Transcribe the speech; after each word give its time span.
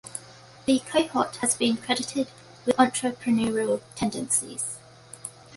The 0.65 0.79
cohort 0.89 1.35
has 1.41 1.53
been 1.55 1.77
credited 1.77 2.27
with 2.65 2.75
entrepreneurial 2.77 3.81
tendencies. 3.93 4.79